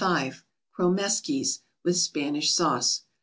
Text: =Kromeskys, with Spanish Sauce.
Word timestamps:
=Kromeskys, 0.75 1.59
with 1.83 1.95
Spanish 1.95 2.55
Sauce. 2.55 3.03